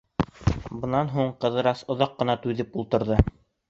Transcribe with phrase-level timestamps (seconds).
[0.85, 3.25] Бынан һуң Ҡыҙырас оҙаҡ ҡына түҙеп ултырҙы.